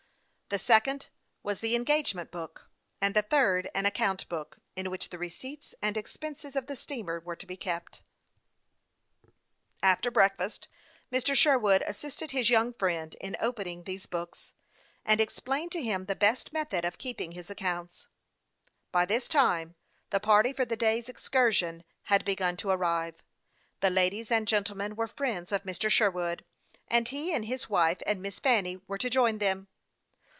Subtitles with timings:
[0.53, 1.07] The second
[1.43, 2.69] was the engagement book,
[2.99, 7.21] and the third an account book, in which the receipts and expenses of the steamer
[7.21, 8.01] were to be kept.
[9.81, 10.67] After breakfast
[11.09, 11.37] Mr.
[11.37, 14.51] Sherwood assisted his young friend in opening these books,
[15.05, 18.09] and explained to him the best method of keeping his accounts.
[18.91, 19.75] By this time
[20.09, 23.23] the party for the day's excursion had begun to arrive.
[23.79, 25.89] The ladies and gentlemen were friends of Mr.
[25.89, 26.43] Sherwood,
[26.89, 29.69] and he and his wife and Miss Fanny were to join them.